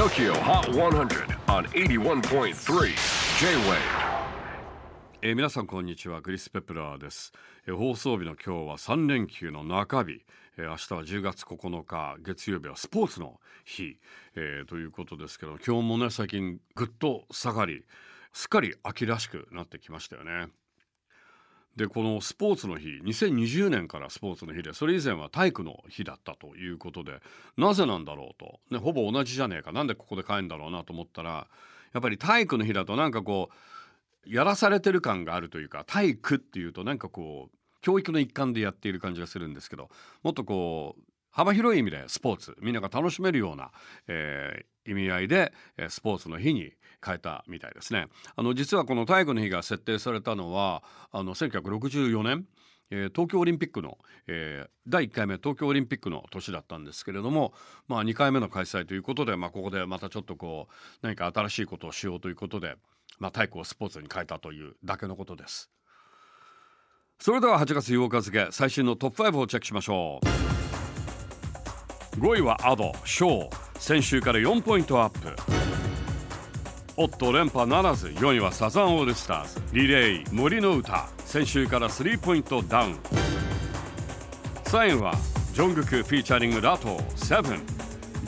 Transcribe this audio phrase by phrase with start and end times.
[0.00, 2.54] TOKYO HOT 100 on 81.3
[3.38, 3.76] J-WAVE
[5.20, 7.32] えー皆さんこんにちはクリス・ペプラーです、
[7.66, 10.24] えー放送日の今日は3連休の中日、
[10.56, 13.98] えー明日は10月9日月曜日はスポーツの日、
[14.36, 17.84] えーということですけど今日もね最近ぐっと下がり
[18.32, 20.46] すっかり秋らしくなってきましたよね。
[21.76, 27.20] でこのスポーツの日2020年からスポーツの日でそれ以前は体育の日だったということで
[27.56, 29.72] なぜなんだろうと、ね、ほぼ同じじゃねえか。
[29.72, 31.46] なんでここで帰るんだろうなと思ったら
[31.92, 33.50] やっぱり体育の日だとなんかこ
[34.26, 39.88] うやらされてる感があるというか体育っていうとなんかこう教育の一環でやっている感じがするんですけど
[40.22, 43.70] もっとこう幅広い意味でスポーツみんなが楽しめるような、
[44.08, 45.52] えー意味合いで
[45.88, 46.72] スポーツの日に
[47.04, 48.06] 変えたみたいですね。
[48.36, 52.46] あの実はこの体育の日が設定されたのはあの1964年
[52.90, 57.52] え東京オリンピックの、えー第1回目東京オリンピックの年だったんですけれども、
[57.86, 62.74] まあ、2回目の開催ということで、まあ、ここでまたちょっとこう何か新しいことをしようということで、
[63.20, 65.70] まあ、体育をスポーツに変えたというだけのことです。
[67.20, 70.18] それでは8月8日付最新のトップ5をチェックしましょ
[72.16, 75.34] う5位はアドショー先週から4ポイントアップ。
[76.98, 81.08] おっと連覇ならず4位はサザンオールスターズリレー森の歌。
[81.24, 82.98] 先週から3ポイントダウン。
[84.64, 85.14] 3位は
[85.54, 87.60] ジョングク featuring Latto 7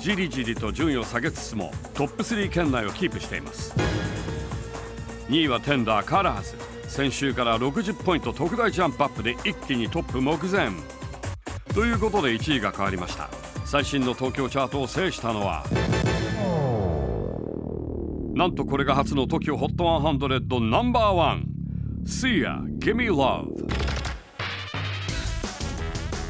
[0.00, 3.74] じりじりと順位を下げつつもトップ3圏内をキープしています。
[5.28, 6.56] 2位は Tender Colors。
[6.88, 10.70] 先週から60ポイント特大ジャンプアップで一気にトップ目前。
[11.74, 13.28] ということで1位が変わりました。
[13.72, 15.64] 最新の東京チャートを制したのは
[18.34, 21.46] なんとこれが初の TOKIOHOT100 ナンバーワン
[22.04, 23.46] Sia Gimme Love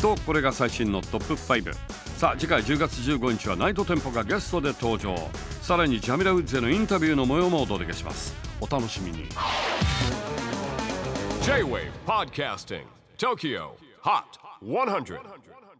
[0.00, 1.74] とこれが最新のトップ5
[2.16, 5.16] さあ次回10月15日はナイトテンポがゲストで登場。
[5.62, 8.36] さらにジャミラウッズへのインタビューの模様もお届けします。
[8.60, 9.24] お楽しみに。
[11.42, 12.84] J-WAVE PODCASTING
[13.18, 13.70] TOKYO
[14.04, 15.71] HOT 100